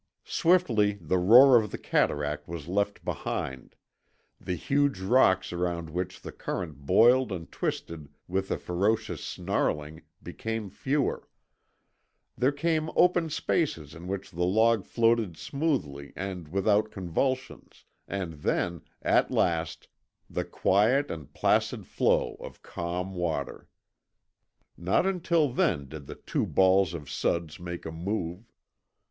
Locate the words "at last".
19.03-19.87